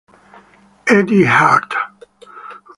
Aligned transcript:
Eddie 0.95 1.29
Hart 1.29 1.69